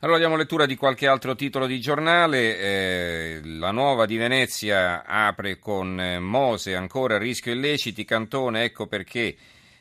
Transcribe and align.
Allora 0.00 0.18
diamo 0.18 0.36
lettura 0.36 0.64
di 0.64 0.76
qualche 0.76 1.08
altro 1.08 1.34
titolo 1.34 1.66
di 1.66 1.80
giornale. 1.80 2.56
Eh, 2.56 3.40
la 3.42 3.72
nuova 3.72 4.06
di 4.06 4.16
Venezia 4.16 5.04
apre 5.04 5.58
con 5.58 6.00
eh, 6.00 6.20
Mose, 6.20 6.76
ancora 6.76 7.18
rischio 7.18 7.52
illeciti, 7.52 8.04
Cantone, 8.04 8.62
ecco 8.62 8.86
perché 8.86 9.36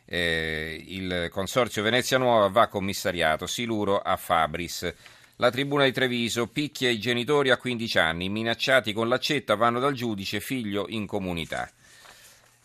eh, 0.05 0.83
il 0.87 1.27
consorzio 1.29 1.83
Venezia 1.83 2.17
Nuova 2.17 2.47
va 2.47 2.65
commissariato, 2.65 3.45
Siluro 3.45 3.99
a 3.99 4.15
Fabris. 4.15 4.91
La 5.35 5.51
Tribuna 5.51 5.83
di 5.83 5.91
Treviso 5.91 6.47
picchia 6.47 6.89
i 6.89 6.97
genitori 6.97 7.51
a 7.51 7.57
15 7.57 7.99
anni, 7.99 8.27
minacciati 8.27 8.93
con 8.93 9.07
l'accetta 9.07 9.53
vanno 9.53 9.79
dal 9.79 9.93
giudice, 9.93 10.39
figlio 10.39 10.87
in 10.87 11.05
comunità. 11.05 11.69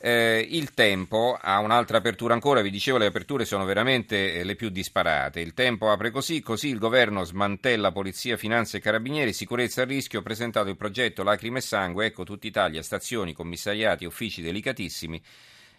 Eh, 0.05 0.45
il 0.51 0.75
tempo 0.75 1.39
ha 1.41 1.61
un'altra 1.61 1.99
apertura 1.99 2.35
ancora, 2.35 2.61
vi 2.61 2.71
dicevo 2.71 2.99
le 2.99 3.07
aperture 3.07 3.45
sono 3.45 3.65
veramente 3.65 4.35
eh, 4.35 4.43
le 4.43 4.57
più 4.57 4.69
disparate. 4.69 5.39
Il 5.39 5.55
tempo 5.55 5.93
apre 5.93 6.11
così, 6.11 6.43
così 6.43 6.71
il 6.71 6.79
governo 6.79 7.23
smantella 7.23 7.93
polizia, 7.93 8.37
finanze 8.37 8.79
e 8.79 8.81
carabinieri, 8.81 9.33
sicurezza 9.33 9.83
a 9.83 9.85
rischio, 9.85 10.19
ha 10.19 10.23
presentato 10.23 10.71
il 10.71 10.77
progetto 10.77 11.23
Lacrime 11.23 11.59
e 11.59 11.63
Sangue, 11.63 12.07
ecco 12.07 12.25
tutta 12.25 12.49
Italia, 12.49 12.83
stazioni, 12.83 13.33
commissariati, 13.33 14.05
uffici 14.05 14.43
delicatissimi. 14.43 15.23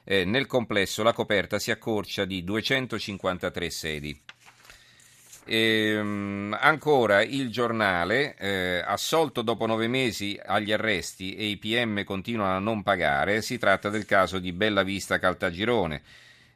Eh, 0.06 0.24
nel 0.24 0.48
complesso 0.48 1.04
la 1.04 1.12
coperta 1.12 1.60
si 1.60 1.72
accorcia 1.72 2.24
di 2.24 2.46
253 2.46 3.70
sedi. 3.70 4.22
E, 5.46 6.00
um, 6.00 6.56
ancora 6.58 7.22
il 7.22 7.50
giornale, 7.52 8.36
eh, 8.38 8.82
assolto 8.86 9.42
dopo 9.42 9.66
nove 9.66 9.88
mesi 9.88 10.40
agli 10.44 10.72
arresti 10.72 11.36
e 11.36 11.46
i 11.46 11.58
PM 11.58 12.04
continuano 12.04 12.56
a 12.56 12.60
non 12.60 12.82
pagare, 12.82 13.42
si 13.42 13.58
tratta 13.58 13.90
del 13.90 14.06
caso 14.06 14.40
di 14.40 14.54
Bella 14.54 14.84
Vista 14.84 15.20
Caltagirone. 15.20 16.02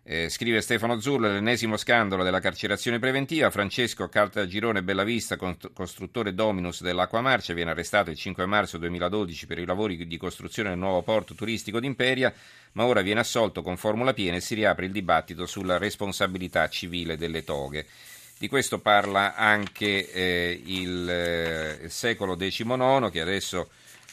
Eh, 0.09 0.29
scrive 0.29 0.61
Stefano 0.61 1.01
Zurlo, 1.01 1.27
l'ennesimo 1.27 1.75
scandalo 1.75 2.23
della 2.23 2.39
carcerazione 2.39 2.97
preventiva, 2.97 3.51
Francesco 3.51 4.07
Caltagirone 4.07 4.81
Bellavista, 4.81 5.35
costruttore 5.73 6.33
Dominus 6.33 6.81
dell'Acqua 6.81 7.19
Marcia, 7.19 7.53
viene 7.53 7.71
arrestato 7.71 8.09
il 8.09 8.15
5 8.15 8.45
marzo 8.45 8.77
2012 8.77 9.45
per 9.47 9.59
i 9.59 9.65
lavori 9.65 10.07
di 10.07 10.17
costruzione 10.17 10.69
del 10.69 10.77
nuovo 10.77 11.01
porto 11.01 11.33
turistico 11.33 11.81
d'Imperia, 11.81 12.33
ma 12.71 12.85
ora 12.85 13.01
viene 13.01 13.19
assolto 13.19 13.61
con 13.61 13.75
formula 13.75 14.13
piena 14.13 14.37
e 14.37 14.39
si 14.39 14.55
riapre 14.55 14.85
il 14.85 14.93
dibattito 14.93 15.45
sulla 15.45 15.77
responsabilità 15.77 16.69
civile 16.69 17.17
delle 17.17 17.43
toghe. 17.43 17.85
Di 18.39 18.47
questo 18.47 18.77
parla 18.77 19.33
anche 19.33 20.11
eh, 20.11 20.61
il, 20.63 21.09
eh, 21.09 21.79
il, 21.85 21.89
secolo 21.89 22.35
XIX, 22.35 23.09
che 23.09 23.19
adesso 23.19 23.69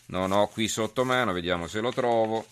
non 0.06 0.33
ho 0.33 0.48
qui 0.48 0.66
sotto 0.66 1.05
mano, 1.05 1.34
vediamo 1.34 1.66
se 1.66 1.81
lo 1.81 1.92
trovo. 1.92 2.47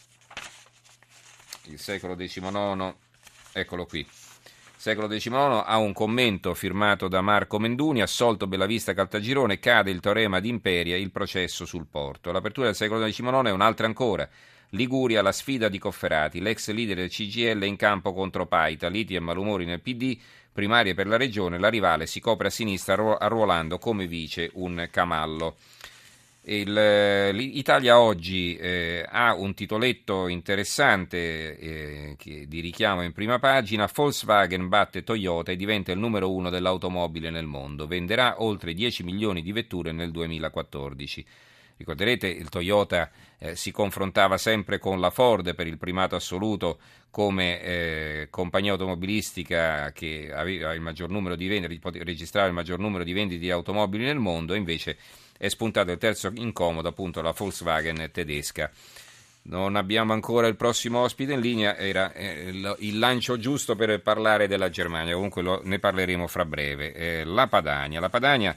Il 1.64 1.78
secolo 1.78 2.14
XIX, 2.14 2.94
eccolo 3.52 3.86
qui. 3.86 4.00
Il 4.00 4.08
secolo 4.76 5.08
XIX 5.08 5.62
ha 5.64 5.78
un 5.78 5.94
commento 5.94 6.52
firmato 6.52 7.08
da 7.08 7.22
Marco 7.22 7.58
Menduni, 7.58 8.02
assolto 8.02 8.46
Bellavista 8.46 8.92
Caltagirone, 8.92 9.58
cade 9.58 9.90
il 9.90 10.00
teorema 10.00 10.40
di 10.40 10.50
Imperia, 10.50 10.98
il 10.98 11.10
processo 11.10 11.64
sul 11.64 11.86
porto. 11.90 12.32
L'apertura 12.32 12.66
del 12.66 12.76
secolo 12.76 13.02
XIX 13.02 13.46
è 13.46 13.50
un'altra 13.50 13.86
ancora. 13.86 14.28
Liguria, 14.74 15.20
la 15.20 15.32
sfida 15.32 15.68
di 15.68 15.78
Cofferati, 15.78 16.40
l'ex 16.40 16.70
leader 16.70 16.96
del 16.96 17.10
CGL 17.10 17.62
in 17.64 17.76
campo 17.76 18.14
contro 18.14 18.46
Paita, 18.46 18.88
liti 18.88 19.14
e 19.14 19.20
malumori 19.20 19.66
nel 19.66 19.82
PD, 19.82 20.18
primarie 20.50 20.94
per 20.94 21.06
la 21.06 21.18
regione, 21.18 21.58
la 21.58 21.68
rivale 21.68 22.06
si 22.06 22.20
copre 22.20 22.46
a 22.46 22.50
sinistra 22.50 23.18
arruolando 23.18 23.78
come 23.78 24.06
vice 24.06 24.50
un 24.54 24.88
camallo. 24.90 25.56
Il, 26.44 26.72
L'Italia 27.34 28.00
oggi 28.00 28.56
eh, 28.56 29.06
ha 29.08 29.34
un 29.34 29.52
titoletto 29.52 30.26
interessante 30.26 31.58
eh, 31.58 32.16
di 32.48 32.60
richiamo 32.60 33.02
in 33.02 33.12
prima 33.12 33.38
pagina. 33.38 33.90
Volkswagen 33.92 34.68
batte 34.68 35.04
Toyota 35.04 35.52
e 35.52 35.56
diventa 35.56 35.92
il 35.92 35.98
numero 35.98 36.32
uno 36.32 36.48
dell'automobile 36.48 37.28
nel 37.28 37.46
mondo. 37.46 37.86
Venderà 37.86 38.42
oltre 38.42 38.72
10 38.72 39.04
milioni 39.04 39.42
di 39.42 39.52
vetture 39.52 39.92
nel 39.92 40.10
2014. 40.10 41.24
Ricorderete, 41.82 42.28
il 42.28 42.48
Toyota 42.48 43.10
eh, 43.38 43.56
si 43.56 43.72
confrontava 43.72 44.38
sempre 44.38 44.78
con 44.78 45.00
la 45.00 45.10
Ford 45.10 45.54
per 45.54 45.66
il 45.66 45.78
primato 45.78 46.14
assoluto 46.14 46.78
come 47.10 47.60
eh, 47.60 48.26
compagnia 48.30 48.72
automobilistica 48.72 49.90
che 49.92 50.30
aveva 50.32 50.72
il 50.74 50.80
maggior 50.80 51.10
numero 51.10 51.34
di 51.34 51.48
vendite, 51.48 52.04
registrava 52.04 52.46
il 52.46 52.54
maggior 52.54 52.78
numero 52.78 53.02
di 53.02 53.12
vendite 53.12 53.40
di 53.40 53.50
automobili 53.50 54.04
nel 54.04 54.18
mondo, 54.18 54.54
invece 54.54 54.96
è 55.36 55.48
spuntato 55.48 55.90
il 55.90 55.98
terzo 55.98 56.30
incomodo, 56.36 56.88
appunto 56.88 57.20
la 57.20 57.34
Volkswagen 57.36 58.10
tedesca. 58.12 58.70
Non 59.44 59.74
abbiamo 59.74 60.12
ancora 60.12 60.46
il 60.46 60.54
prossimo 60.54 61.00
ospite 61.00 61.32
in 61.32 61.40
linea, 61.40 61.76
era 61.76 62.12
eh, 62.12 62.48
il 62.78 62.98
lancio 62.98 63.36
giusto 63.38 63.74
per 63.74 64.00
parlare 64.00 64.46
della 64.46 64.70
Germania, 64.70 65.14
comunque 65.14 65.42
lo, 65.42 65.60
ne 65.64 65.80
parleremo 65.80 66.28
fra 66.28 66.44
breve. 66.44 66.94
Eh, 66.94 67.24
la 67.24 67.48
Padania. 67.48 67.98
La 67.98 68.08
Padania 68.08 68.56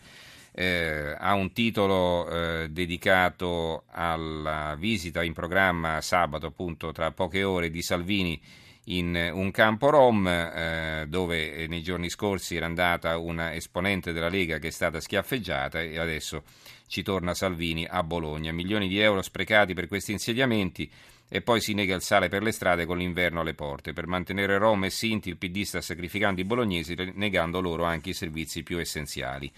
eh, 0.57 1.13
ha 1.17 1.33
un 1.33 1.51
titolo 1.51 2.29
eh, 2.29 2.69
dedicato 2.69 3.83
alla 3.87 4.75
visita 4.79 5.21
in 5.21 5.33
programma 5.33 5.99
sabato, 5.99 6.47
appunto 6.47 6.93
tra 6.93 7.11
poche 7.11 7.43
ore, 7.43 7.69
di 7.69 7.81
Salvini 7.81 8.41
in 8.85 9.31
un 9.33 9.51
campo 9.51 9.89
rom 9.89 10.27
eh, 10.27 11.05
dove 11.07 11.65
nei 11.67 11.81
giorni 11.81 12.09
scorsi 12.09 12.55
era 12.55 12.67
andata 12.67 13.17
una 13.17 13.53
esponente 13.53 14.13
della 14.13 14.29
Lega 14.29 14.59
che 14.59 14.67
è 14.67 14.71
stata 14.71 14.99
schiaffeggiata 14.99 15.81
e 15.81 15.97
adesso 15.97 16.43
ci 16.87 17.01
torna 17.01 17.33
Salvini 17.33 17.85
a 17.85 18.03
Bologna. 18.03 18.51
Milioni 18.51 18.87
di 18.87 18.99
euro 18.99 19.21
sprecati 19.21 19.73
per 19.73 19.87
questi 19.87 20.11
insediamenti 20.11 20.89
e 21.27 21.41
poi 21.41 21.59
si 21.59 21.73
nega 21.73 21.95
il 21.95 22.01
sale 22.01 22.29
per 22.29 22.43
le 22.43 22.51
strade 22.51 22.85
con 22.85 22.99
l'inverno 22.99 23.41
alle 23.41 23.55
porte. 23.55 23.91
Per 23.91 24.07
mantenere 24.07 24.57
Rom 24.57 24.85
e 24.85 24.91
Sinti 24.91 25.29
il 25.29 25.37
PD 25.37 25.63
sta 25.63 25.81
sacrificando 25.81 26.39
i 26.39 26.45
bolognesi 26.45 26.95
negando 27.15 27.59
loro 27.59 27.83
anche 27.83 28.11
i 28.11 28.13
servizi 28.13 28.63
più 28.63 28.79
essenziali. 28.79 29.51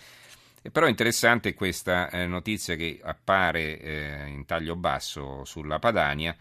Però 0.72 0.86
è 0.86 0.90
interessante 0.90 1.54
questa 1.54 2.10
eh, 2.10 2.28
notizia 2.28 2.76
che 2.76 3.00
appare 3.02 3.80
eh, 3.80 4.28
in 4.28 4.46
taglio 4.46 4.76
basso 4.76 5.46
sulla 5.46 5.80
Padania. 5.80 6.36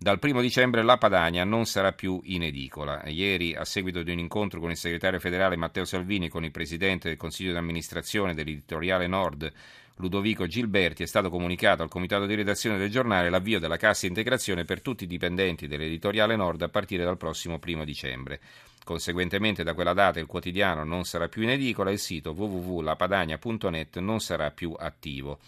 Dal 0.00 0.18
primo 0.18 0.40
dicembre 0.40 0.82
la 0.82 0.96
Padania 0.96 1.44
non 1.44 1.66
sarà 1.66 1.92
più 1.92 2.20
in 2.24 2.44
edicola. 2.44 3.02
Ieri, 3.06 3.54
a 3.54 3.64
seguito 3.64 4.02
di 4.02 4.12
un 4.12 4.20
incontro 4.20 4.60
con 4.60 4.70
il 4.70 4.76
segretario 4.76 5.18
federale 5.18 5.56
Matteo 5.56 5.84
Salvini 5.84 6.26
e 6.26 6.28
con 6.28 6.44
il 6.44 6.52
presidente 6.52 7.08
del 7.08 7.16
Consiglio 7.16 7.50
di 7.52 7.58
amministrazione 7.58 8.34
dell'editoriale 8.34 9.06
Nord, 9.06 9.52
Ludovico 9.98 10.46
Gilberti, 10.46 11.02
è 11.02 11.06
stato 11.06 11.28
comunicato 11.28 11.82
al 11.82 11.88
comitato 11.88 12.24
di 12.26 12.36
redazione 12.36 12.78
del 12.78 12.90
giornale 12.90 13.30
l'avvio 13.30 13.58
della 13.58 13.76
cassa 13.76 14.06
integrazione 14.06 14.64
per 14.64 14.80
tutti 14.80 15.04
i 15.04 15.08
dipendenti 15.08 15.66
dell'editoriale 15.66 16.36
Nord 16.36 16.62
a 16.62 16.68
partire 16.68 17.04
dal 17.04 17.16
prossimo 17.16 17.58
primo 17.58 17.84
dicembre. 17.84 18.40
Conseguentemente 18.84 19.64
da 19.64 19.74
quella 19.74 19.94
data 19.94 20.20
il 20.20 20.26
quotidiano 20.26 20.84
non 20.84 21.04
sarà 21.04 21.28
più 21.28 21.42
in 21.42 21.50
edicola 21.50 21.90
e 21.90 21.94
il 21.94 21.98
sito 21.98 22.30
www.lapadania.net 22.30 23.98
non 23.98 24.20
sarà 24.20 24.50
più 24.52 24.74
attivo. 24.78 25.40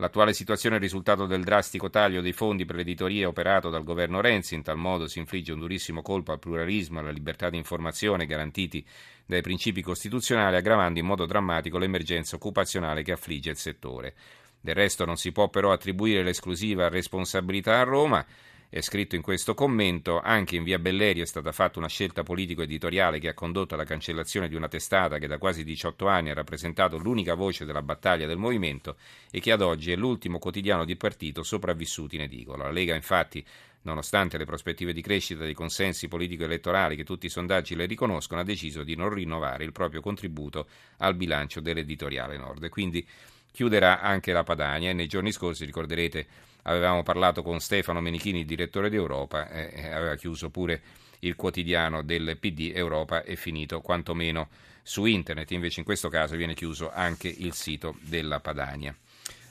L'attuale 0.00 0.32
situazione 0.32 0.76
è 0.76 0.78
il 0.78 0.84
risultato 0.84 1.26
del 1.26 1.42
drastico 1.42 1.90
taglio 1.90 2.20
dei 2.20 2.32
fondi 2.32 2.64
per 2.64 2.76
l'editoria 2.76 3.26
operato 3.26 3.68
dal 3.68 3.82
governo 3.82 4.20
Renzi, 4.20 4.54
in 4.54 4.62
tal 4.62 4.76
modo 4.76 5.08
si 5.08 5.18
infligge 5.18 5.50
un 5.50 5.58
durissimo 5.58 6.02
colpo 6.02 6.30
al 6.30 6.38
pluralismo 6.38 6.98
e 6.98 7.02
alla 7.02 7.10
libertà 7.10 7.50
di 7.50 7.56
informazione 7.56 8.24
garantiti 8.24 8.86
dai 9.26 9.42
principi 9.42 9.82
costituzionali, 9.82 10.54
aggravando 10.54 11.00
in 11.00 11.04
modo 11.04 11.26
drammatico 11.26 11.78
l'emergenza 11.78 12.36
occupazionale 12.36 13.02
che 13.02 13.10
affligge 13.10 13.50
il 13.50 13.56
settore. 13.56 14.14
Del 14.60 14.76
resto 14.76 15.04
non 15.04 15.16
si 15.16 15.32
può 15.32 15.48
però 15.48 15.72
attribuire 15.72 16.22
l'esclusiva 16.22 16.88
responsabilità 16.88 17.80
a 17.80 17.84
Roma, 17.84 18.24
è 18.70 18.82
scritto 18.82 19.16
in 19.16 19.22
questo 19.22 19.54
commento, 19.54 20.20
anche 20.20 20.56
in 20.56 20.62
via 20.62 20.78
Bellerio 20.78 21.22
è 21.22 21.26
stata 21.26 21.52
fatta 21.52 21.78
una 21.78 21.88
scelta 21.88 22.22
politico-editoriale 22.22 23.18
che 23.18 23.28
ha 23.28 23.34
condotto 23.34 23.74
alla 23.74 23.84
cancellazione 23.84 24.46
di 24.46 24.54
una 24.54 24.68
testata 24.68 25.16
che 25.16 25.26
da 25.26 25.38
quasi 25.38 25.64
18 25.64 26.06
anni 26.06 26.28
ha 26.30 26.34
rappresentato 26.34 26.98
l'unica 26.98 27.34
voce 27.34 27.64
della 27.64 27.80
battaglia 27.80 28.26
del 28.26 28.36
movimento 28.36 28.96
e 29.30 29.40
che 29.40 29.52
ad 29.52 29.62
oggi 29.62 29.90
è 29.90 29.96
l'ultimo 29.96 30.38
quotidiano 30.38 30.84
di 30.84 30.96
partito 30.96 31.42
sopravvissuto 31.42 32.14
in 32.16 32.22
edicola. 32.22 32.64
La 32.64 32.70
Lega 32.70 32.94
infatti 32.94 33.42
nonostante 33.82 34.36
le 34.36 34.44
prospettive 34.44 34.92
di 34.92 35.00
crescita 35.00 35.44
dei 35.44 35.54
consensi 35.54 36.08
politico-elettorali 36.08 36.94
che 36.94 37.04
tutti 37.04 37.24
i 37.24 37.30
sondaggi 37.30 37.74
le 37.74 37.86
riconoscono, 37.86 38.40
ha 38.40 38.44
deciso 38.44 38.82
di 38.82 38.94
non 38.96 39.08
rinnovare 39.08 39.64
il 39.64 39.72
proprio 39.72 40.02
contributo 40.02 40.66
al 40.98 41.14
bilancio 41.14 41.60
dell'editoriale 41.60 42.36
Nord. 42.36 42.68
Quindi 42.68 43.06
chiuderà 43.50 44.00
anche 44.00 44.32
la 44.32 44.44
Padania 44.44 44.90
e 44.90 44.92
nei 44.92 45.06
giorni 45.06 45.32
scorsi, 45.32 45.64
ricorderete, 45.64 46.26
avevamo 46.68 47.02
parlato 47.02 47.42
con 47.42 47.60
Stefano 47.60 48.00
Menichini, 48.00 48.44
direttore 48.44 48.90
d'Europa, 48.90 49.50
e 49.50 49.90
aveva 49.90 50.14
chiuso 50.14 50.50
pure 50.50 50.80
il 51.20 51.34
quotidiano 51.34 52.02
del 52.02 52.36
PD 52.38 52.72
Europa 52.74 53.24
è 53.24 53.34
finito 53.34 53.80
quantomeno 53.80 54.48
su 54.82 55.04
internet, 55.04 55.50
invece 55.50 55.80
in 55.80 55.86
questo 55.86 56.08
caso 56.08 56.36
viene 56.36 56.54
chiuso 56.54 56.90
anche 56.92 57.28
il 57.28 57.52
sito 57.52 57.96
della 58.00 58.40
Padania. 58.40 58.94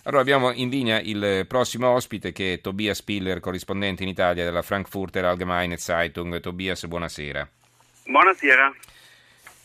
Allora 0.04 0.22
abbiamo 0.22 0.52
in 0.54 0.70
linea 0.70 1.02
il 1.02 1.46
prossimo 1.48 1.90
ospite 1.90 2.32
che 2.32 2.54
è 2.54 2.62
Tobias 2.62 3.04
Piller, 3.04 3.42
corrispondente 3.42 4.04
in 4.04 4.10
Italia 4.10 4.46
della 4.46 4.62
Frankfurter 4.62 5.26
Allgemeine 5.26 5.76
Zeitung. 5.76 6.40
Tobias, 6.40 6.86
buonasera. 6.88 7.48
Buonasera. 8.06 8.74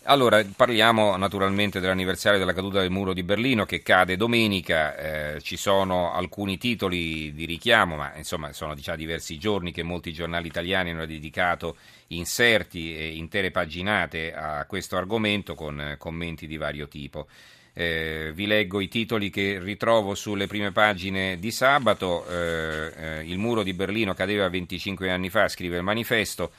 Allora, 0.05 0.45
parliamo 0.45 1.17
naturalmente 1.17 1.79
dell'anniversario 1.79 2.41
della 2.41 2.53
caduta 2.53 2.81
del 2.81 2.91
muro 2.91 3.13
di 3.13 3.23
Berlino 3.23 3.65
che 3.65 3.83
cade 3.83 4.17
domenica, 4.17 4.97
eh, 4.97 5.41
ci 5.41 5.57
sono 5.57 6.13
alcuni 6.13 6.59
titoli 6.59 7.33
di 7.33 7.45
richiamo, 7.45 7.95
ma 7.95 8.13
insomma 8.17 8.53
sono 8.53 8.75
già 8.75 8.97
diversi 8.97 9.39
giorni 9.39 9.71
che 9.71 9.85
molti 9.85 10.13
giornali 10.13 10.49
italiani 10.49 10.91
hanno 10.91 11.07
dedicato 11.07 11.77
inserti 12.09 12.97
e 12.97 13.15
intere 13.15 13.53
paginate 13.53 14.35
a 14.35 14.65
questo 14.67 14.97
argomento 14.97 15.55
con 15.55 15.95
commenti 15.99 16.49
di 16.49 16.57
vario 16.57 16.89
tipo. 16.89 17.29
Eh, 17.73 18.33
vi 18.35 18.47
leggo 18.47 18.81
i 18.81 18.89
titoli 18.89 19.31
che 19.31 19.61
ritrovo 19.61 20.17
sulle 20.17 20.49
prime 20.49 20.73
pagine 20.73 21.39
di 21.39 21.53
sabato. 21.53 22.27
Eh, 22.27 22.93
eh, 22.97 23.23
il 23.25 23.39
muro 23.39 23.63
di 23.63 23.73
Berlino 23.73 24.15
cadeva 24.15 24.49
25 24.49 25.13
anni 25.13 25.31
fa, 25.31 25.47
scrive 25.47 25.77
il 25.77 25.85
manifesto. 25.85 26.51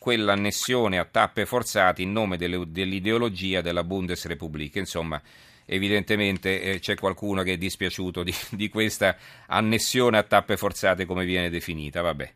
Quell'annessione 0.00 0.98
a 0.98 1.04
tappe 1.04 1.44
forzate 1.44 2.00
in 2.00 2.10
nome 2.10 2.38
delle, 2.38 2.64
dell'ideologia 2.68 3.60
della 3.60 3.84
Bundesrepublik. 3.84 4.76
Insomma, 4.76 5.20
evidentemente 5.66 6.62
eh, 6.62 6.78
c'è 6.78 6.94
qualcuno 6.94 7.42
che 7.42 7.52
è 7.52 7.56
dispiaciuto 7.58 8.22
di, 8.22 8.34
di, 8.48 8.70
questa 8.70 9.14
annessione 9.46 10.16
a 10.16 10.22
tappe 10.22 10.56
forzate, 10.56 11.04
come 11.04 11.26
viene 11.26 11.50
definita. 11.50 12.00
Vabbè. 12.00 12.32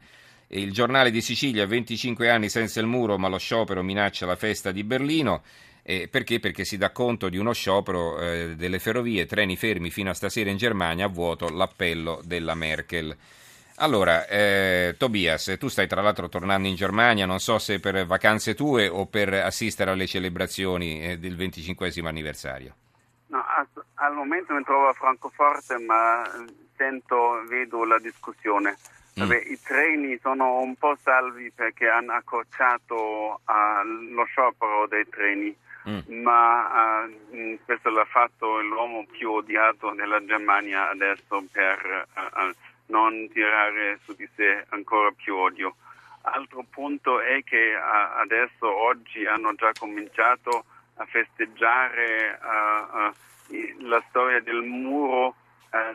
Il 0.48 0.72
giornale 0.72 1.10
di 1.10 1.22
Sicilia, 1.22 1.64
25 1.64 2.28
anni 2.28 2.50
senza 2.50 2.80
il 2.80 2.86
muro, 2.86 3.16
ma 3.16 3.28
lo 3.28 3.38
sciopero 3.38 3.82
minaccia 3.82 4.26
la 4.26 4.36
festa 4.36 4.70
di 4.70 4.84
Berlino. 4.84 5.42
Eh, 5.82 6.08
perché? 6.08 6.40
Perché 6.40 6.66
si 6.66 6.76
dà 6.76 6.90
conto 6.90 7.30
di 7.30 7.38
uno 7.38 7.54
sciopero 7.54 8.20
eh, 8.20 8.56
delle 8.56 8.78
ferrovie, 8.78 9.24
treni 9.24 9.56
fermi 9.56 9.90
fino 9.90 10.10
a 10.10 10.14
stasera 10.14 10.50
in 10.50 10.58
Germania, 10.58 11.06
a 11.06 11.08
vuoto 11.08 11.48
l'appello 11.48 12.20
della 12.24 12.54
Merkel. 12.54 13.16
Allora, 13.76 14.26
eh, 14.28 14.94
Tobias, 14.96 15.56
tu 15.58 15.68
stai 15.68 15.88
tra 15.88 16.00
l'altro 16.00 16.28
tornando 16.28 16.68
in 16.68 16.76
Germania, 16.76 17.26
non 17.26 17.40
so 17.40 17.58
se 17.58 17.80
per 17.80 18.06
vacanze 18.06 18.54
tue 18.54 18.86
o 18.86 19.06
per 19.06 19.34
assistere 19.34 19.90
alle 19.90 20.06
celebrazioni 20.06 21.02
eh, 21.02 21.18
del 21.18 21.34
25 21.34 21.92
anniversario. 22.04 22.74
No, 23.28 23.44
al 23.94 24.14
momento 24.14 24.54
mi 24.54 24.62
trovo 24.62 24.88
a 24.88 24.92
Francoforte, 24.92 25.78
ma 25.78 26.22
sento, 26.76 27.42
vedo 27.48 27.84
la 27.84 27.98
discussione. 27.98 28.76
Mm. 29.18 29.22
Vabbè, 29.22 29.42
I 29.46 29.58
treni 29.60 30.18
sono 30.20 30.58
un 30.58 30.74
po' 30.76 30.96
salvi 31.02 31.50
perché 31.52 31.88
hanno 31.88 32.12
accorciato 32.12 33.40
uh, 33.44 34.12
lo 34.12 34.24
sciopero 34.24 34.88
dei 34.88 35.08
treni 35.08 35.56
mm. 35.88 36.20
ma 36.20 37.04
uh, 37.04 37.58
questo 37.64 37.90
l'ha 37.90 38.04
fatto 38.06 38.60
l'uomo 38.60 39.06
più 39.08 39.30
odiato 39.30 39.92
nella 39.92 40.24
Germania 40.24 40.90
adesso 40.90 41.44
per 41.52 42.08
uh, 42.12 42.54
non 42.86 43.28
tirare 43.32 43.98
su 44.04 44.14
di 44.14 44.28
sé 44.34 44.64
ancora 44.70 45.10
più 45.10 45.36
odio. 45.36 45.76
Altro 46.22 46.64
punto 46.68 47.20
è 47.20 47.42
che 47.44 47.74
uh, 47.74 48.18
adesso, 48.20 48.74
oggi, 48.74 49.26
hanno 49.26 49.54
già 49.54 49.72
cominciato 49.78 50.64
a 50.96 51.04
festeggiare 51.06 52.38
la 53.80 54.02
storia 54.08 54.40
del 54.40 54.62
muro 54.62 55.34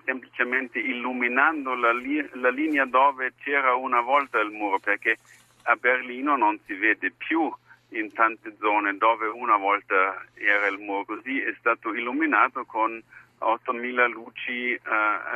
semplicemente 0.03 0.79
illuminando 0.79 1.73
la, 1.73 1.93
li- 1.93 2.29
la 2.33 2.49
linea 2.49 2.85
dove 2.85 3.33
c'era 3.41 3.75
una 3.75 4.01
volta 4.01 4.39
il 4.39 4.51
muro, 4.51 4.79
perché 4.79 5.17
a 5.63 5.75
Berlino 5.75 6.35
non 6.35 6.59
si 6.65 6.73
vede 6.73 7.11
più 7.11 7.51
in 7.89 8.11
tante 8.13 8.55
zone 8.59 8.97
dove 8.97 9.27
una 9.27 9.57
volta 9.57 10.21
era 10.33 10.67
il 10.67 10.79
muro, 10.79 11.05
così 11.05 11.39
è 11.39 11.53
stato 11.59 11.93
illuminato 11.93 12.65
con 12.65 13.01
8.000 13.41 14.09
luci 14.09 14.73
eh, 14.73 14.79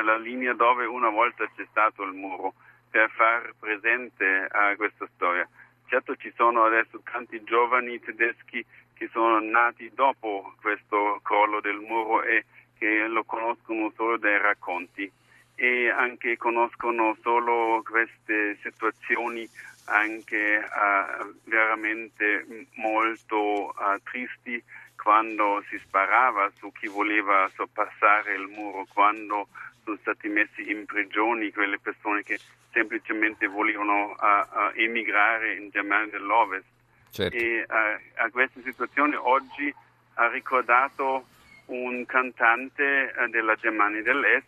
la 0.03 0.17
linea 0.17 0.53
dove 0.53 0.85
una 0.85 1.09
volta 1.09 1.45
c'è 1.55 1.65
stato 1.69 2.03
il 2.03 2.13
muro 2.13 2.53
per 2.89 3.09
far 3.11 3.53
presente 3.59 4.47
a 4.49 4.75
questa 4.75 5.07
storia. 5.15 5.47
Certo 5.87 6.15
ci 6.15 6.31
sono 6.35 6.63
adesso 6.65 7.01
tanti 7.03 7.43
giovani 7.43 7.99
tedeschi 7.99 8.63
che 8.93 9.09
sono 9.11 9.39
nati 9.39 9.91
dopo 9.93 10.53
questo 10.61 11.19
crollo 11.23 11.59
del 11.59 11.79
muro 11.79 12.23
e 12.23 12.45
che 12.77 13.07
lo 13.07 13.23
conoscono 13.23 13.91
solo 13.95 14.17
dai 14.17 14.37
racconti 14.37 15.11
e 15.55 15.89
anche 15.89 16.37
conoscono 16.37 17.15
solo 17.21 17.81
queste 17.83 18.57
situazioni 18.61 19.47
anche 19.85 20.57
uh, 20.57 21.33
veramente 21.45 22.45
molto 22.75 23.73
uh, 23.75 24.01
tristi 24.03 24.61
quando 25.03 25.61
si 25.67 25.77
sparava 25.79 26.49
su 26.57 26.71
chi 26.71 26.87
voleva 26.87 27.49
sorpassare 27.53 28.35
il 28.35 28.47
muro, 28.47 28.87
quando 28.93 29.49
sono 29.83 29.97
stati 29.97 30.29
messi 30.29 30.71
in 30.71 30.85
prigione 30.85 31.51
quelle 31.51 31.77
persone 31.77 32.23
che 32.23 32.39
semplicemente 32.71 33.47
volevano 33.47 34.11
uh, 34.11 34.71
emigrare 34.75 35.55
in 35.55 35.69
Germania 35.69 36.09
dell'Ovest. 36.09 36.65
Certo. 37.11 37.35
E 37.35 37.65
a 37.67 38.29
questa 38.31 38.59
situazione 38.63 39.15
oggi 39.15 39.71
ha 40.15 40.29
ricordato 40.29 41.25
un 41.65 42.05
cantante 42.05 43.13
della 43.29 43.55
Germania 43.55 44.01
dell'Est 44.01 44.47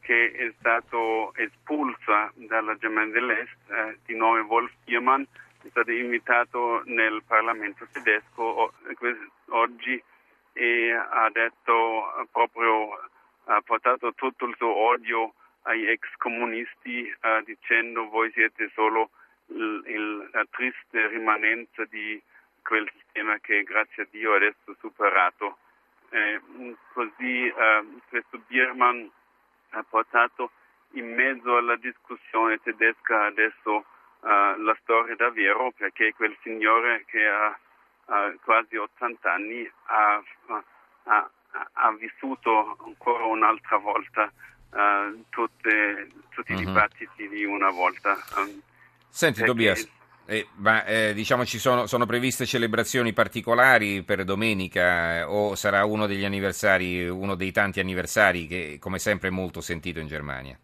che 0.00 0.32
è 0.32 0.52
stato 0.58 1.32
espulso 1.36 2.32
dalla 2.34 2.76
Germania 2.76 3.12
dell'Est, 3.12 3.56
eh, 3.70 3.98
di 4.04 4.16
nome 4.16 4.40
Wolf 4.40 4.72
Biermann, 4.84 5.22
è 5.62 5.68
stato 5.70 5.90
invitato 5.92 6.82
nel 6.86 7.22
Parlamento 7.26 7.86
tedesco 7.92 8.72
oggi 9.50 10.02
e 10.52 10.92
ha 10.92 11.30
detto 11.30 12.28
proprio, 12.30 12.98
ha 13.44 13.60
portato 13.62 14.12
tutto 14.14 14.46
il 14.46 14.54
suo 14.56 14.74
odio 14.74 15.34
agli 15.62 15.86
ex 15.86 16.08
comunisti 16.18 17.06
eh, 17.06 17.42
dicendo 17.44 18.08
voi 18.08 18.30
siete 18.32 18.70
solo 18.74 19.10
il, 19.46 19.82
il, 19.86 20.28
la 20.32 20.44
triste 20.50 21.06
rimanenza 21.06 21.84
di 21.84 22.20
quel 22.62 22.90
sistema 22.92 23.38
che 23.38 23.62
grazie 23.62 24.02
a 24.02 24.06
Dio 24.10 24.34
adesso 24.34 24.72
è 24.72 24.74
superato. 24.80 25.58
Eh, 26.10 26.40
così 26.92 27.46
eh, 27.46 27.84
questo 28.08 28.38
Biermann 28.46 29.06
ha 29.70 29.82
portato 29.88 30.50
in 30.94 31.14
mezzo 31.14 31.56
alla 31.56 31.76
discussione 31.76 32.60
tedesca 32.60 33.24
adesso 33.24 33.86
uh, 34.22 34.60
la 34.62 34.76
storia 34.82 35.14
davvero 35.16 35.72
perché 35.76 36.12
quel 36.14 36.36
signore 36.42 37.04
che 37.06 37.26
ha, 37.26 37.58
ha 38.06 38.34
quasi 38.42 38.76
80 38.76 39.32
anni 39.32 39.70
ha, 39.86 40.22
ha, 41.04 41.30
ha, 41.72 41.92
vissuto 41.92 42.76
ancora 42.84 43.24
un'altra 43.24 43.76
volta 43.76 44.32
uh, 44.70 45.24
tutte, 45.28 46.08
tutti 46.30 46.52
uh-huh. 46.52 46.58
i 46.58 46.62
mhm. 46.62 46.66
dibattiti 46.66 47.28
di 47.28 47.44
una 47.44 47.70
volta. 47.70 48.16
Um, 48.36 48.62
Senti 49.08 49.44
Tobias, 49.44 49.86
eh, 50.24 50.46
ma 50.56 50.84
eh, 50.84 51.12
diciamo 51.14 51.44
ci 51.44 51.58
sono, 51.58 51.86
sono, 51.86 52.06
previste 52.06 52.46
celebrazioni 52.46 53.12
particolari 53.12 54.02
per 54.02 54.24
domenica 54.24 55.16
eh, 55.16 55.22
o 55.24 55.54
sarà 55.56 55.84
uno 55.84 56.06
degli 56.06 56.24
anniversari, 56.24 57.08
uno 57.08 57.34
dei 57.34 57.50
tanti 57.50 57.80
anniversari 57.80 58.46
che 58.46 58.78
come 58.80 58.98
sempre 58.98 59.28
è 59.28 59.30
molto 59.32 59.60
sentito 59.60 59.98
in 59.98 60.06
Germania? 60.06 60.56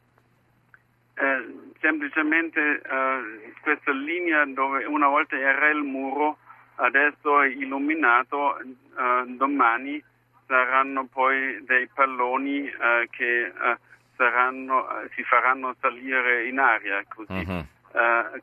Semplicemente 1.81 2.81
eh, 2.81 3.53
questa 3.63 3.93
linea 3.93 4.45
dove 4.47 4.85
una 4.85 5.09
volta 5.09 5.37
era 5.37 5.69
il 5.69 5.83
muro, 5.83 6.39
adesso 6.77 7.41
è 7.43 7.49
illuminato, 7.49 8.59
eh, 8.59 9.25
domani 9.27 10.03
saranno 10.47 11.05
poi 11.05 11.63
dei 11.65 11.89
palloni 11.93 12.71
che 13.11 13.53
saranno, 14.17 14.87
si 15.15 15.23
faranno 15.23 15.75
salire 15.79 16.47
in 16.49 16.59
aria 16.59 17.05
così. 17.07 17.45
Uh-huh 17.47 17.67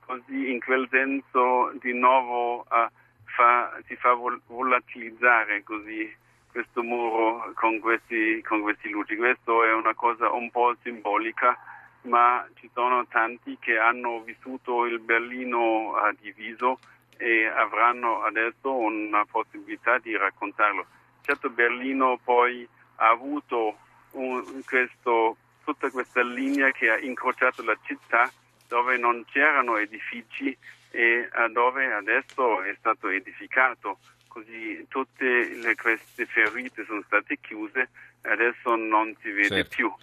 così 0.06 0.52
in 0.52 0.60
quel 0.60 0.88
senso 0.90 1.72
di 1.80 1.94
nuovo 1.94 2.66
uh, 2.70 2.88
fa, 3.26 3.78
si 3.86 3.96
fa 3.96 4.14
vol- 4.14 4.42
volatilizzare 4.48 5.64
così 5.64 6.14
questo 6.52 6.84
muro 6.84 7.52
con 7.56 7.80
questi, 7.80 8.42
con 8.42 8.62
questi 8.62 8.90
luci. 8.90 9.16
Questo 9.16 9.64
è 9.64 9.74
una 9.74 9.94
cosa 9.94 10.32
un 10.32 10.50
po' 10.52 10.74
simbolica, 10.82 11.58
ma 12.06 12.48
ci 12.56 12.70
sono 12.74 13.06
tanti 13.08 13.58
che 13.60 13.78
hanno 13.78 14.22
vissuto 14.22 14.86
il 14.86 15.00
Berlino 15.00 15.92
uh, 15.92 16.16
diviso 16.20 16.80
e 17.18 17.46
avranno 17.46 18.24
adesso 18.24 18.74
una 18.74 19.26
possibilità 19.26 19.98
di 20.00 20.16
raccontarlo. 20.16 20.86
Certo 21.22 21.50
Berlino 21.50 22.20
poi 22.24 22.68
ha 22.98 23.10
avuto 23.10 23.78
un, 24.12 24.44
questo, 24.66 25.38
tutta 25.64 25.90
questa 25.90 26.22
linea 26.22 26.72
che 26.72 26.90
ha 26.90 26.98
incrociato 27.00 27.64
la 27.64 27.78
città 27.84 28.32
dove 28.68 28.98
non 28.98 29.24
c'erano 29.26 29.78
edifici 29.78 30.56
e 30.92 31.30
dove 31.52 31.92
adesso 31.94 32.62
è 32.62 32.76
stato 32.80 33.10
edificato. 33.10 34.00
Così 34.28 34.86
tutte 34.90 35.56
le, 35.56 35.76
queste 35.76 36.26
ferite 36.26 36.84
sono 36.86 37.02
state 37.06 37.38
chiuse 37.40 37.90
e 38.22 38.30
adesso 38.30 38.76
non 38.76 39.16
si 39.22 39.32
vede 39.32 39.48
certo. 39.48 39.76
più. 39.76 39.94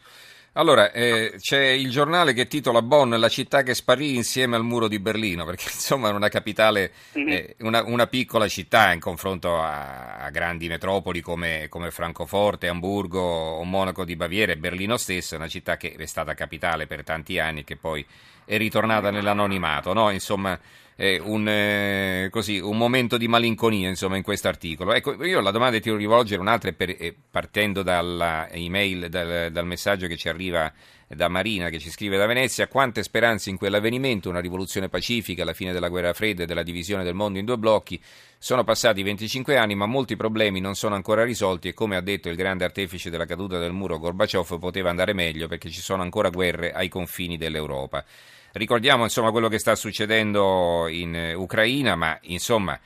Allora, 0.55 0.93
eh, 0.93 1.37
c'è 1.39 1.65
il 1.69 1.89
giornale 1.89 2.35
che 2.35 2.47
titola 2.47 2.83
Bonn, 2.83 3.15
la 3.15 3.31
città 3.31 3.63
che 3.63 3.73
sparì 3.73 4.17
insieme 4.17 4.55
al 4.55 4.65
muro 4.65 4.87
di 4.87 4.99
Berlino, 4.99 5.47
perché 5.47 5.65
insomma 5.73 6.11
è 6.11 6.13
una 6.13 6.29
capitale, 6.29 6.93
eh, 7.13 7.57
una, 7.61 7.83
una, 7.87 8.07
piccola 8.07 8.47
città 8.49 8.93
in 8.93 9.01
confronto 9.01 9.59
a, 9.59 10.19
a 10.19 10.29
grandi 10.29 10.69
metropoli 10.69 11.23
come, 11.23 11.69
come, 11.71 11.91
Francoforte, 11.91 12.69
Amburgo 12.69 13.23
o 13.23 13.65
Monaco 13.65 14.05
di 14.05 14.15
Baviera 14.15 14.53
e 14.53 14.59
Berlino 14.59 14.99
stessa, 14.99 15.37
una 15.37 15.49
città 15.49 15.79
che 15.79 15.95
è 15.97 16.05
stata 16.05 16.35
capitale 16.35 16.87
per 16.87 17.03
tanti 17.03 17.39
anni 17.39 17.61
e 17.61 17.65
che 17.65 17.77
poi 17.77 18.05
è 18.45 18.59
ritornata 18.59 19.11
nell'anonimato, 19.11 19.95
no? 19.95 20.11
Insomma, 20.11 20.59
eh, 20.97 21.19
un, 21.19 21.49
eh, 21.49 22.29
così, 22.31 22.59
un, 22.59 22.77
momento 22.77 23.17
di 23.17 23.27
malinconia 23.27 23.89
insomma, 23.89 24.17
in 24.17 24.23
questo 24.23 24.49
articolo. 24.49 24.93
Ecco, 24.93 25.25
io 25.25 25.41
la 25.41 25.51
domanda 25.51 25.77
ti 25.79 25.85
devo 25.85 25.97
rivolgere 25.97 26.41
un'altra, 26.41 26.71
per, 26.73 26.91
eh, 26.91 27.15
partendo 27.31 27.83
dalla 27.83 28.49
email, 28.51 29.09
dal, 29.09 29.51
dal, 29.51 29.67
messaggio 29.67 30.07
che 30.07 30.17
ci 30.17 30.29
arriva 30.29 30.42
da 30.51 31.29
Marina 31.29 31.69
che 31.69 31.79
ci 31.79 31.91
scrive 31.91 32.17
da 32.17 32.27
Venezia, 32.27 32.69
quante 32.69 33.03
speranze 33.03 33.51
in 33.51 33.57
quell'avvenimento, 33.57 34.29
una 34.29 34.41
rivoluzione 34.41 34.89
pacifica, 34.89 35.45
la 35.45 35.53
fine 35.53 35.73
della 35.73 35.89
guerra 35.89 36.13
fredda 36.13 36.43
e 36.43 36.47
della 36.47 36.63
divisione 36.63 37.05
del 37.05 37.15
mondo 37.15 37.39
in 37.39 37.45
due 37.45 37.59
blocchi. 37.59 38.01
Sono 38.39 38.65
passati 38.65 39.03
25 39.03 39.57
anni 39.57 39.75
ma 39.75 39.87
molti 39.87 40.17
problemi 40.17 40.61
non 40.61 40.75
sono 40.75 40.95
ancora 40.95 41.23
risolti 41.25 41.69
e 41.69 41.75
come 41.75 41.97
ha 41.97 42.01
detto 42.01 42.29
il 42.29 42.37
grande 42.37 42.65
artefice 42.65 43.11
della 43.11 43.27
caduta 43.27 43.59
del 43.59 43.73
muro 43.73 43.99
Gorbaciov 43.99 44.59
poteva 44.59 44.91
andare 44.91 45.13
meglio 45.13 45.47
perché 45.47 45.71
ci 45.71 45.81
sono 45.81 46.03
ancora 46.03 46.31
guerre 46.31 46.73
ai 46.73 46.89
confini 46.89 47.37
dell'Europa. 47.37 48.05
Ricordiamo 48.53 49.05
insomma 49.05 49.31
quello 49.31 49.49
che 49.49 49.59
sta 49.59 49.75
succedendo 49.75 50.87
in 50.89 51.15
eh, 51.15 51.35
Ucraina, 51.35 51.95
ma 51.95 52.19
insomma 52.23 52.79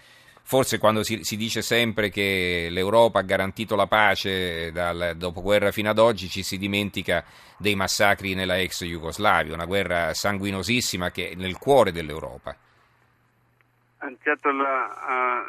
forse 0.47 0.79
quando 0.79 1.03
si, 1.03 1.25
si, 1.25 1.37
dice 1.37 1.61
sempre 1.61 2.09
che 2.09 2.69
l'Europa 2.71 3.19
ha 3.19 3.23
garantito 3.23 3.75
la 3.75 3.89
pace 3.89 4.71
dal 4.71 5.15
dopoguerra 5.17 5.73
fino 5.73 5.91
ad 5.91 5.99
oggi 5.99 6.29
ci 6.29 6.45
si 6.45 6.57
dimentica 6.57 7.25
dei 7.59 7.75
massacri 7.75 8.35
nella 8.35 8.57
ex 8.57 8.85
Jugoslavia, 8.85 9.55
una 9.55 9.65
guerra 9.65 10.15
sanguinosissima 10.15 11.11
che 11.11 11.31
è 11.31 11.35
nel 11.35 11.59
cuore 11.59 11.91
dell'Europa. 11.91 12.57
Certo, 14.23 14.53
la, 14.53 15.43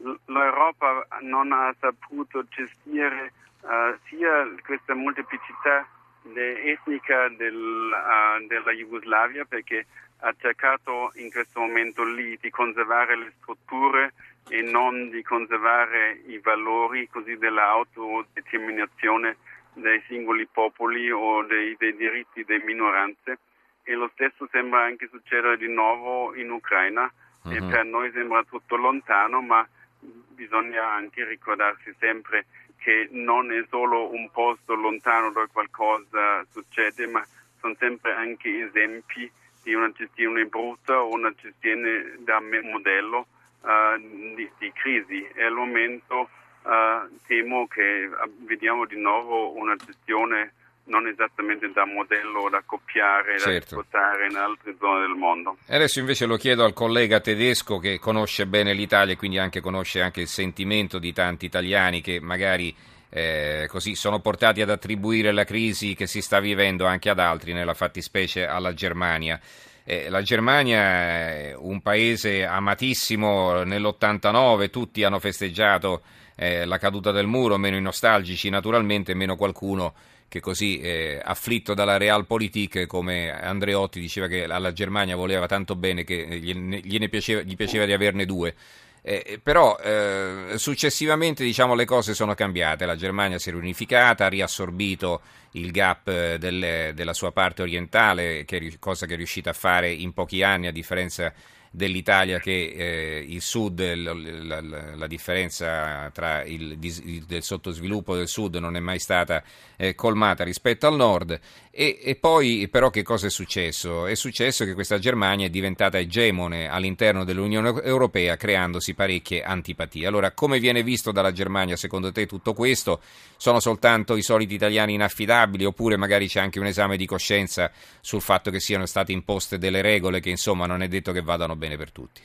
uh, 0.00 0.18
l'Europa 0.32 1.06
non 1.20 1.52
ha 1.52 1.72
saputo 1.78 2.44
gestire 2.48 3.32
uh, 3.60 3.96
sia 4.08 4.52
questa 4.64 4.94
molteplicità 4.94 5.86
etnica 6.34 7.28
del, 7.28 7.54
uh, 7.54 8.46
della 8.46 8.72
Jugoslavia 8.72 9.44
perché 9.44 9.86
ha 10.18 10.34
cercato 10.38 11.12
in 11.16 11.30
questo 11.30 11.60
momento 11.60 12.04
lì 12.04 12.38
di 12.40 12.50
conservare 12.50 13.16
le 13.16 13.32
strutture 13.38 14.12
e 14.48 14.62
non 14.62 15.10
di 15.10 15.22
conservare 15.22 16.22
i 16.26 16.38
valori 16.38 17.08
così 17.08 17.36
dell'autodeterminazione 17.36 19.36
dei 19.74 20.02
singoli 20.06 20.46
popoli 20.46 21.10
o 21.10 21.42
dei, 21.44 21.76
dei 21.78 21.96
diritti 21.96 22.44
delle 22.44 22.64
minoranze 22.64 23.38
e 23.82 23.94
lo 23.94 24.10
stesso 24.12 24.46
sembra 24.50 24.84
anche 24.84 25.08
succedere 25.10 25.56
di 25.56 25.68
nuovo 25.68 26.34
in 26.34 26.50
Ucraina 26.50 27.10
uh-huh. 27.42 27.52
e 27.52 27.60
mhm. 27.60 27.70
per 27.70 27.84
noi 27.84 28.10
sembra 28.12 28.44
tutto 28.44 28.76
lontano 28.76 29.40
ma 29.40 29.66
bisogna 29.98 30.88
anche 30.88 31.24
ricordarsi 31.24 31.94
sempre 31.98 32.46
che 32.82 33.08
non 33.12 33.52
è 33.52 33.64
solo 33.68 34.12
un 34.12 34.28
posto 34.30 34.74
lontano 34.74 35.30
dove 35.30 35.46
qualcosa 35.52 36.44
succede 36.50 37.06
ma 37.06 37.24
sono 37.60 37.76
sempre 37.78 38.12
anche 38.12 38.66
esempi 38.66 39.30
di 39.62 39.72
una 39.72 39.90
gestione 39.92 40.44
brutta 40.46 41.00
o 41.00 41.12
una 41.12 41.32
gestione 41.40 42.16
da 42.18 42.40
modello 42.40 43.26
uh, 43.60 44.34
di, 44.34 44.50
di, 44.58 44.72
crisi. 44.72 45.24
E 45.34 45.44
al 45.44 45.52
momento 45.52 46.28
uh, 46.62 47.08
temo 47.26 47.68
che 47.68 48.10
vediamo 48.40 48.84
di 48.84 48.96
nuovo 48.96 49.56
una 49.56 49.76
gestione 49.76 50.54
non 50.84 51.06
esattamente 51.06 51.70
da 51.72 51.84
modello 51.84 52.48
da 52.50 52.62
copiare, 52.64 53.38
certo. 53.38 53.50
da 53.50 53.56
esportare 53.56 54.26
in 54.26 54.36
altre 54.36 54.74
zone 54.78 55.00
del 55.00 55.16
mondo. 55.16 55.56
E 55.66 55.76
adesso 55.76 56.00
invece 56.00 56.26
lo 56.26 56.36
chiedo 56.36 56.64
al 56.64 56.72
collega 56.72 57.20
tedesco 57.20 57.78
che 57.78 57.98
conosce 57.98 58.46
bene 58.46 58.72
l'Italia 58.72 59.14
e 59.14 59.16
quindi 59.16 59.38
anche 59.38 59.60
conosce 59.60 60.00
anche 60.00 60.22
il 60.22 60.28
sentimento 60.28 60.98
di 60.98 61.12
tanti 61.12 61.46
italiani 61.46 62.00
che 62.00 62.20
magari 62.20 62.74
eh, 63.14 63.66
così 63.68 63.94
sono 63.94 64.20
portati 64.20 64.62
ad 64.62 64.70
attribuire 64.70 65.32
la 65.32 65.44
crisi 65.44 65.94
che 65.94 66.06
si 66.06 66.22
sta 66.22 66.40
vivendo 66.40 66.86
anche 66.86 67.10
ad 67.10 67.18
altri, 67.18 67.52
nella 67.52 67.74
fattispecie 67.74 68.46
alla 68.46 68.72
Germania. 68.72 69.38
Eh, 69.84 70.08
la 70.08 70.22
Germania 70.22 70.80
è 70.80 71.54
un 71.56 71.82
paese 71.82 72.46
amatissimo 72.46 73.64
nell'89, 73.64 74.70
tutti 74.70 75.04
hanno 75.04 75.18
festeggiato 75.18 76.02
eh, 76.36 76.64
la 76.64 76.78
caduta 76.78 77.10
del 77.10 77.26
muro, 77.26 77.58
meno 77.58 77.76
i 77.76 77.82
nostalgici 77.82 78.48
naturalmente, 78.48 79.14
meno 79.14 79.36
qualcuno 79.36 79.92
che 80.32 80.40
così 80.40 80.80
eh, 80.80 81.20
afflitto 81.22 81.74
dalla 81.74 81.98
realpolitik 81.98 82.86
come 82.86 83.30
Andreotti 83.30 84.00
diceva 84.00 84.28
che 84.28 84.44
alla 84.44 84.72
Germania 84.72 85.14
voleva 85.14 85.46
tanto 85.46 85.76
bene 85.76 86.04
che 86.04 86.38
gliene 86.40 87.08
piaceva, 87.10 87.42
gli 87.42 87.54
piaceva 87.54 87.84
di 87.84 87.92
averne 87.92 88.24
due. 88.24 88.54
Eh, 89.02 89.38
però 89.42 89.76
eh, 89.76 90.54
successivamente 90.56 91.44
diciamo, 91.44 91.74
le 91.74 91.84
cose 91.84 92.14
sono 92.14 92.32
cambiate, 92.32 92.86
la 92.86 92.96
Germania 92.96 93.38
si 93.38 93.50
è 93.50 93.52
riunificata, 93.52 94.24
ha 94.24 94.28
riassorbito 94.28 95.20
il 95.50 95.70
gap 95.70 96.08
eh, 96.08 96.38
delle, 96.38 96.92
della 96.94 97.12
sua 97.12 97.30
parte 97.30 97.60
orientale, 97.60 98.46
che, 98.46 98.76
cosa 98.78 99.04
che 99.04 99.12
è 99.12 99.16
riuscita 99.18 99.50
a 99.50 99.54
fare 99.54 99.92
in 99.92 100.14
pochi 100.14 100.42
anni 100.42 100.66
a 100.66 100.72
differenza 100.72 101.30
dell'Italia 101.74 102.38
che 102.38 102.74
eh, 102.76 103.24
il 103.26 103.40
sud, 103.40 103.80
la, 103.94 104.12
la, 104.12 104.94
la 104.94 105.06
differenza 105.06 106.10
tra 106.12 106.44
il, 106.44 106.76
il, 106.80 107.24
del 107.24 107.42
sottosviluppo 107.42 108.14
del 108.14 108.28
sud 108.28 108.56
non 108.56 108.76
è 108.76 108.80
mai 108.80 108.98
stata 108.98 109.42
eh, 109.76 109.94
colmata 109.94 110.44
rispetto 110.44 110.86
al 110.86 110.96
nord. 110.96 111.40
E, 111.74 111.98
e, 112.02 112.16
poi 112.16 112.68
però 112.68 112.90
che 112.90 113.02
cosa 113.02 113.28
è 113.28 113.30
successo? 113.30 114.04
È 114.04 114.14
successo 114.14 114.66
che 114.66 114.74
questa 114.74 114.98
Germania 114.98 115.46
è 115.46 115.50
diventata 115.50 115.98
egemone 115.98 116.68
all'interno 116.68 117.24
dell'Unione 117.24 117.82
Europea 117.82 118.36
creandosi 118.36 118.92
parecchie 118.92 119.42
antipatie. 119.42 120.06
Allora 120.06 120.32
come 120.32 120.60
viene 120.60 120.82
visto 120.82 121.10
dalla 121.10 121.32
Germania 121.32 121.76
secondo 121.76 122.12
te 122.12 122.26
tutto 122.26 122.52
questo? 122.52 123.00
Sono 123.38 123.58
soltanto 123.58 124.16
i 124.16 124.22
soliti 124.22 124.54
italiani 124.54 124.92
inaffidabili 124.92 125.64
oppure 125.64 125.96
magari 125.96 126.28
c'è 126.28 126.40
anche 126.40 126.60
un 126.60 126.66
esame 126.66 126.98
di 126.98 127.06
coscienza 127.06 127.72
sul 128.02 128.20
fatto 128.20 128.50
che 128.50 128.60
siano 128.60 128.84
state 128.84 129.10
imposte 129.12 129.56
delle 129.56 129.80
regole 129.80 130.20
che 130.20 130.28
insomma 130.28 130.66
non 130.66 130.82
è 130.82 130.88
detto 130.88 131.12
che 131.12 131.22
vadano 131.22 131.56
bene 131.56 131.61
per 131.76 131.92
tutti? 131.92 132.22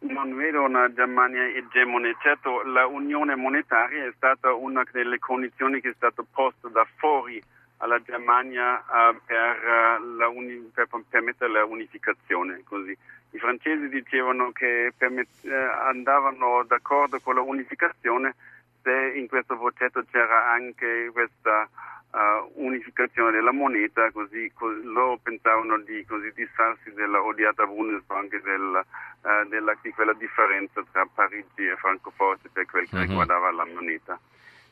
Non 0.00 0.36
vedo 0.36 0.62
una 0.62 0.92
Germania 0.92 1.44
egemone, 1.46 2.16
certo 2.20 2.62
la 2.62 2.86
unione 2.86 3.34
monetaria 3.34 4.06
è 4.06 4.12
stata 4.14 4.52
una 4.52 4.84
delle 4.92 5.18
condizioni 5.18 5.80
che 5.80 5.90
è 5.90 5.94
stata 5.96 6.22
posta 6.30 6.68
da 6.68 6.86
fuori 6.96 7.42
alla 7.78 8.00
Germania 8.02 8.76
uh, 8.76 9.16
per, 9.24 10.00
uh, 10.00 10.36
uni- 10.36 10.70
per, 10.72 10.88
permettere 11.08 11.50
la 11.50 11.64
unificazione. 11.64 12.62
Così. 12.64 12.96
I 13.30 13.38
francesi 13.38 13.88
dicevano 13.88 14.52
che 14.52 14.92
permet- 14.96 15.42
uh, 15.42 15.50
andavano 15.86 16.64
d'accordo 16.64 17.18
con 17.20 17.34
la 17.34 17.40
unificazione 17.40 18.34
se 18.82 19.12
in 19.16 19.28
questo 19.28 19.56
progetto 19.56 20.04
c'era 20.10 20.50
anche 20.50 21.10
questa 21.12 21.68
uh, 22.12 22.50
unificazione 22.54 23.32
della 23.32 23.52
moneta, 23.52 24.10
così, 24.10 24.50
così, 24.54 24.82
loro 24.82 25.18
pensavano 25.22 25.78
di 25.78 26.04
così 26.06 26.32
disfarsi 26.34 26.92
della 26.92 27.22
odiata 27.22 27.66
Bundesbank 27.66 28.42
del, 28.42 28.84
uh, 29.22 29.48
della, 29.48 29.76
di 29.82 29.90
quella 29.90 30.14
differenza 30.14 30.82
tra 30.90 31.06
Parigi 31.12 31.66
e 31.66 31.76
Francoforte 31.76 32.48
per 32.52 32.66
quel 32.66 32.88
che 32.88 32.96
uh-huh. 32.96 33.02
riguardava 33.02 33.50
la 33.52 33.66
moneta. 33.66 34.18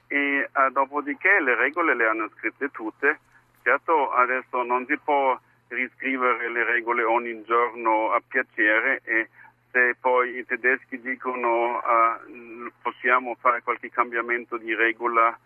E 0.08 0.48
uh, 0.52 0.70
dopodiché 0.70 1.40
le 1.40 1.54
regole 1.54 1.94
le 1.94 2.06
hanno 2.06 2.30
scritte 2.36 2.70
tutte, 2.70 3.18
certo 3.62 4.12
adesso 4.12 4.62
non 4.62 4.86
si 4.86 4.96
può 4.98 5.38
riscrivere 5.68 6.48
le 6.48 6.64
regole 6.64 7.02
ogni 7.02 7.42
giorno 7.42 8.12
a 8.12 8.22
piacere 8.26 9.00
e 9.04 9.28
se 9.72 9.96
poi 10.00 10.38
i 10.38 10.46
tedeschi 10.46 11.00
dicono 11.00 11.78
uh, 11.78 12.70
possiamo 12.80 13.36
fare 13.40 13.62
qualche 13.62 13.90
cambiamento 13.90 14.56
di 14.56 14.72
regola 14.74 15.36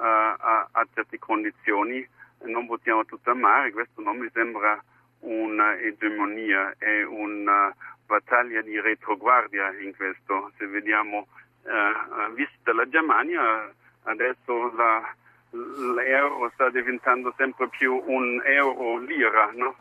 a, 0.00 0.68
a 0.70 0.86
certe 0.94 1.18
condizioni, 1.18 2.06
non 2.44 2.66
votiamo 2.66 3.04
tutto 3.04 3.30
a 3.30 3.34
mare, 3.34 3.72
questo 3.72 4.00
non 4.00 4.18
mi 4.18 4.28
sembra 4.32 4.82
un'egemonia, 5.20 6.74
è 6.78 7.02
una 7.02 7.74
battaglia 8.06 8.62
di 8.62 8.80
retroguardia 8.80 9.72
in 9.80 9.94
questo. 9.94 10.50
Se 10.56 10.66
vediamo, 10.66 11.26
eh, 11.64 12.32
vista 12.34 12.72
la 12.72 12.88
Germania, 12.88 13.70
adesso 14.04 14.72
la, 14.74 15.14
l'euro 15.50 16.50
sta 16.54 16.70
diventando 16.70 17.32
sempre 17.36 17.68
più 17.68 18.02
un 18.06 18.40
euro-lira, 18.44 19.50
no? 19.54 19.76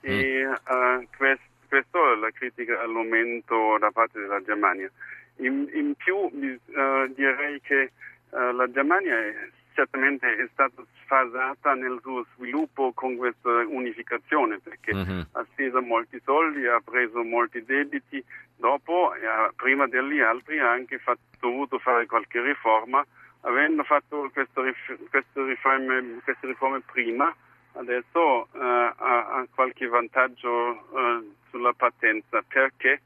E 0.00 0.44
uh, 0.46 1.06
quest, 1.16 1.42
questa 1.68 1.98
è 2.12 2.16
la 2.16 2.30
critica 2.30 2.80
al 2.80 2.90
momento 2.90 3.78
da 3.78 3.90
parte 3.92 4.20
della 4.20 4.42
Germania. 4.42 4.90
In, 5.36 5.70
in 5.72 5.94
più 5.94 6.16
uh, 6.16 7.06
direi 7.14 7.60
che 7.60 7.92
uh, 8.32 8.52
la 8.54 8.70
Germania 8.70 9.16
è, 9.18 9.34
certamente 9.74 10.36
è 10.36 10.48
stata 10.52 10.82
sfasata 11.02 11.74
nel 11.74 11.98
suo 12.02 12.26
sviluppo 12.36 12.92
con 12.92 13.16
questa 13.16 13.48
unificazione 13.66 14.58
perché 14.58 14.92
uh-huh. 14.92 15.26
ha 15.32 15.46
speso 15.52 15.80
molti 15.80 16.20
soldi, 16.24 16.66
ha 16.66 16.80
preso 16.84 17.22
molti 17.22 17.64
debiti, 17.64 18.22
dopo, 18.56 19.14
eh, 19.14 19.18
prima 19.56 19.86
degli 19.86 20.20
altri, 20.20 20.58
ha 20.58 20.70
anche 20.70 20.98
fatto, 20.98 21.20
dovuto 21.40 21.78
fare 21.78 22.06
qualche 22.06 22.40
riforma. 22.40 23.04
Avendo 23.44 23.82
fatto 23.82 24.30
queste, 24.32 24.74
queste, 25.10 25.42
riforme, 25.42 26.20
queste 26.22 26.46
riforme, 26.46 26.80
prima, 26.80 27.34
adesso 27.72 28.48
uh, 28.52 28.58
ha, 28.58 28.92
ha, 28.96 29.46
qualche 29.52 29.88
vantaggio 29.88 30.86
uh, 30.90 31.34
sulla 31.50 31.72
partenza 31.72 32.40
perché 32.46 33.00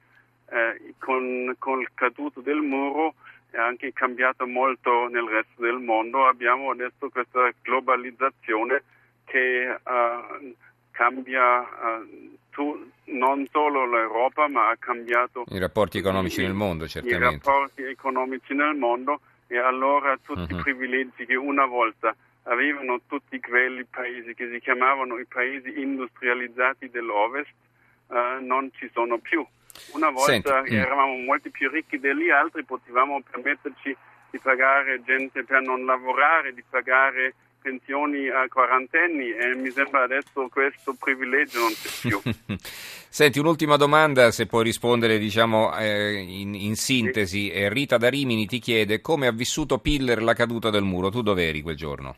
uh, 0.51 0.93
con, 0.99 1.55
con 1.59 1.81
il 1.81 1.89
caduto 1.95 2.43
del 2.43 2.61
muro 2.61 3.15
è 3.51 3.59
anche 3.59 3.93
cambiato 3.93 4.47
molto 4.47 5.09
nel 5.09 5.25
resto 5.25 5.63
del 5.63 5.79
mondo. 5.79 6.27
Abbiamo 6.27 6.71
adesso 6.71 7.09
questa 7.11 7.51
globalizzazione 7.63 8.83
che 9.25 9.77
uh, 9.83 10.55
cambia 10.91 11.61
uh, 11.61 12.37
tu, 12.51 12.91
non 13.05 13.47
solo 13.51 13.87
l'Europa, 13.87 14.49
ma 14.49 14.71
ha 14.71 14.77
cambiato 14.79 15.45
i 15.49 15.59
rapporti 15.59 15.99
economici 15.99 16.41
i, 16.41 16.45
nel 16.45 16.55
mondo, 16.55 16.87
certamente. 16.89 17.27
I 17.27 17.31
rapporti 17.31 17.83
economici 17.83 18.55
nel 18.55 18.75
mondo 18.75 19.21
e 19.47 19.59
allora 19.59 20.19
tutti 20.23 20.53
uh-huh. 20.53 20.59
i 20.59 20.63
privilegi 20.63 21.27
che 21.27 21.37
una 21.37 21.67
volta 21.67 22.15
avevano 22.45 23.01
tutti 23.07 23.39
quelli 23.41 23.85
paesi 23.85 24.35
che 24.35 24.49
si 24.51 24.61
chiamavano 24.61 25.19
i 25.19 25.27
paesi 25.27 25.81
industrializzati 25.81 26.89
dell'Ovest, 26.91 27.53
uh, 28.09 28.45
non 28.45 28.71
ci 28.75 28.89
sono 28.93 29.19
più. 29.19 29.45
Una 29.93 30.11
volta 30.11 30.33
Senti, 30.33 30.75
mm. 30.75 30.79
eravamo 30.79 31.17
molti 31.17 31.51
più 31.51 31.71
ricchi 31.71 31.99
degli 31.99 32.31
altri, 32.31 32.65
potevamo 32.65 33.23
permetterci 33.29 33.97
di 34.31 34.39
pagare 34.39 35.03
gente 35.05 35.45
per 35.45 35.63
non 35.63 35.85
lavorare, 35.85 36.53
di 36.53 36.63
pagare 36.69 37.35
pensioni 37.67 38.29
a 38.29 38.47
quarantenni 38.49 39.31
e 39.31 39.57
mi 39.57 39.71
sembra 39.71 40.05
adesso 40.05 40.47
questo 40.49 40.95
privilegio 40.97 41.59
non 41.59 41.73
c'è 41.73 42.09
più. 42.09 42.21
Senti, 43.17 43.39
un'ultima 43.41 43.77
domanda, 43.77 44.31
se 44.31 44.47
puoi 44.47 44.63
rispondere 44.63 45.19
diciamo, 45.19 45.77
eh, 45.77 46.15
in, 46.15 46.55
in, 46.55 46.77
sintesi. 46.77 47.51
Sì. 47.51 47.69
Rita 47.69 47.97
da 47.97 48.09
Rimini 48.09 48.47
ti 48.47 48.59
chiede 48.59 49.01
come 49.01 49.27
ha 49.27 49.33
vissuto 49.33 49.79
Piller 49.79 50.23
la 50.23 50.35
caduta 50.35 50.71
del 50.71 50.85
muro. 50.85 51.09
Tu 51.09 51.23
dov'eri 51.23 51.63
quel 51.63 51.77
giorno? 51.77 52.17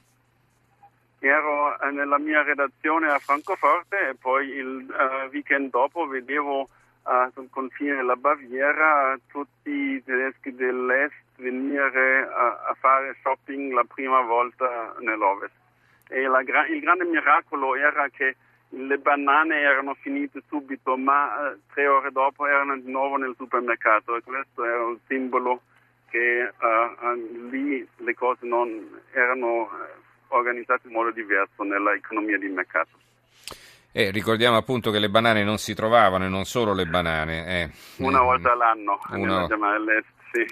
Ero 1.21 1.81
eh, 1.81 1.91
nella 1.93 2.19
mia 2.19 2.43
redazione 2.43 3.09
a 3.09 3.19
Francoforte 3.19 4.11
e 4.11 4.15
poi 4.21 4.49
il 4.49 4.87
uh, 4.89 5.31
weekend 5.33 5.71
dopo 5.71 6.07
vedevo 6.07 6.69
uh, 7.09 7.31
sul 7.33 7.49
confine 7.51 7.97
della 7.97 8.17
Baviera 8.17 9.19
tutti 9.29 9.71
i 9.71 10.03
tedeschi 10.05 10.55
dell'est 10.55 11.15
venire 11.37 12.29
a, 12.29 12.67
a 12.69 12.77
fare 12.79 13.17
shopping 13.23 13.73
la 13.73 13.85
prima 13.85 14.21
volta 14.21 14.95
nell'Ovest. 15.01 15.55
La, 16.09 16.41
il 16.41 16.81
grande 16.81 17.05
miracolo 17.05 17.75
era 17.75 18.09
che 18.09 18.37
le 18.71 18.99
banane 18.99 19.61
erano 19.61 19.95
finite 19.95 20.43
subito, 20.49 20.97
ma 20.97 21.51
eh, 21.51 21.59
tre 21.73 21.87
ore 21.87 22.11
dopo 22.11 22.47
erano 22.47 22.77
di 22.79 22.91
nuovo 22.91 23.17
nel 23.17 23.35
supermercato 23.37 24.17
e 24.17 24.23
questo 24.23 24.65
era 24.65 24.85
un 24.85 24.99
simbolo 25.07 25.63
che 26.11 26.51
uh, 26.59 27.49
lì 27.51 27.87
le 27.97 28.15
cose 28.15 28.47
non 28.47 29.01
erano 29.13 29.69
organizzate 30.29 30.87
in 30.87 30.95
modo 30.95 31.11
diverso 31.11 31.63
nell'economia 31.63 32.39
di 32.39 32.49
mercato. 32.49 32.97
Eh, 33.91 34.11
ricordiamo 34.11 34.57
appunto 34.57 34.91
che 34.91 34.99
le 34.99 35.09
banane 35.09 35.43
non 35.43 35.59
si 35.59 35.75
trovavano 35.75 36.25
e 36.25 36.29
non 36.29 36.45
solo 36.45 36.73
le 36.73 36.87
banane. 36.87 37.47
Eh. 37.47 37.71
Una 37.97 38.21
volta 38.21 38.53
all'anno, 38.53 38.99
Una... 39.11 39.47
sì. 40.33 40.47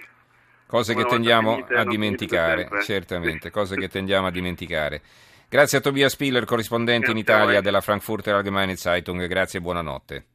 Cose 0.66 0.92
Una 0.94 1.02
che 1.02 1.08
tendiamo 1.08 1.54
finite, 1.54 1.74
a 1.74 1.84
dimenticare, 1.84 2.68
certamente, 2.82 3.50
cose 3.50 3.76
che 3.78 3.88
tendiamo 3.88 4.26
a 4.26 4.30
dimenticare. 4.30 5.02
Grazie 5.48 5.78
a 5.78 5.80
Tobias 5.80 6.12
Spiller, 6.12 6.44
corrispondente 6.44 7.12
Grazie 7.12 7.12
in 7.12 7.18
Italia 7.18 7.60
della 7.60 7.80
Frankfurter 7.80 8.34
Allgemeine 8.34 8.74
Zeitung, 8.74 9.26
grazie 9.26 9.60
e 9.60 9.62
buonanotte. 9.62 10.26